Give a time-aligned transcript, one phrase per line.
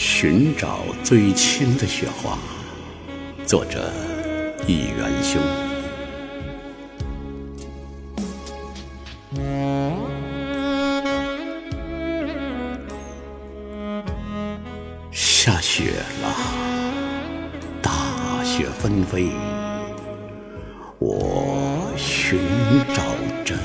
[0.00, 2.38] 寻找最轻的雪花，
[3.44, 3.90] 作者
[4.64, 5.42] 易元兄。
[15.10, 16.32] 下雪了，
[17.82, 17.90] 大
[18.44, 19.32] 雪纷飞，
[21.00, 22.38] 我寻
[22.94, 23.02] 找
[23.44, 23.56] 着，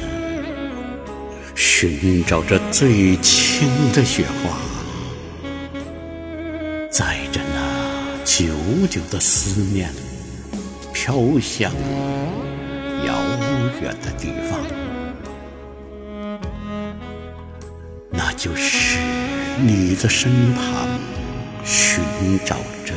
[1.54, 4.73] 寻找着最轻的雪花。
[6.94, 8.46] 载着那久
[8.88, 9.90] 久的思念，
[10.94, 11.72] 飘向
[13.04, 13.16] 遥
[13.82, 14.60] 远的地方，
[18.12, 19.00] 那就是
[19.60, 20.88] 你的身旁，
[21.66, 22.04] 寻
[22.46, 22.94] 找着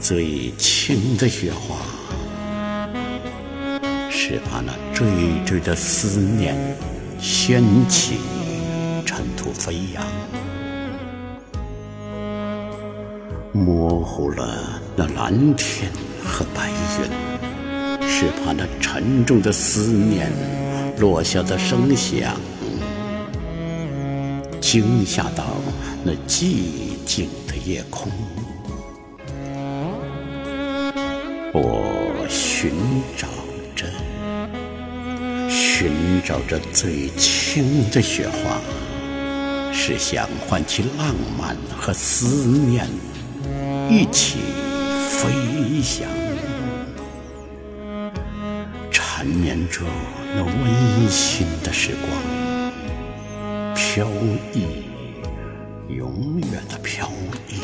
[0.00, 1.76] 最轻的雪花，
[4.10, 5.06] 是怕那坠
[5.46, 6.56] 坠的思念
[7.20, 8.16] 掀起
[9.06, 10.04] 尘土飞扬。
[13.54, 15.88] 模糊了那蓝天
[16.24, 20.28] 和白云，是怕那沉重的思念
[20.98, 22.34] 落下的声响，
[24.60, 25.44] 惊吓到
[26.02, 28.10] 那寂静的夜空。
[31.52, 32.72] 我寻
[33.16, 33.28] 找
[33.76, 33.86] 着，
[35.48, 35.92] 寻
[36.24, 38.60] 找着最轻的雪花，
[39.72, 42.88] 是想唤起浪漫和思念。
[43.90, 44.38] 一起
[45.08, 46.08] 飞翔，
[48.90, 49.82] 缠绵着
[50.34, 52.10] 那温馨的时光，
[53.74, 54.06] 飘
[54.52, 54.84] 逸，
[55.88, 57.08] 永远的飘
[57.48, 57.60] 逸，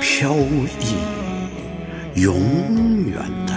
[0.00, 0.34] 飘
[0.80, 0.96] 逸，
[2.20, 2.34] 永
[3.06, 3.47] 远。